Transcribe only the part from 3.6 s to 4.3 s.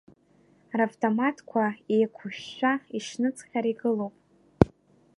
игылоуп.